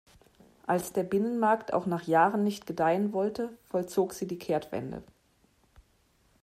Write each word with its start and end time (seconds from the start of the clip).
Als 0.65 0.93
der 0.93 1.03
Binnenmarkt 1.03 1.73
auch 1.75 1.85
nach 1.85 2.07
Jahren 2.07 2.43
nicht 2.43 2.65
gedeihen 2.65 3.13
wollte, 3.13 3.55
vollzog 3.69 4.13
sie 4.13 4.25
die 4.25 4.39
Kehrtwende. 4.39 5.03